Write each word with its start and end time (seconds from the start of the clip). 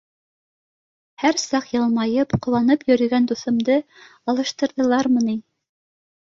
Һәр 1.23 1.35
саҡ 1.41 1.67
йылмайып, 1.75 2.33
ҡыуанып 2.45 2.87
йөрөгән 2.87 3.29
дуҫымды 3.33 3.77
алыштырҙылармы 4.35 5.25
ни! 5.29 5.37